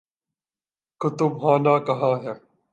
[1.01, 2.33] کتب خانہ کہاں ہے؟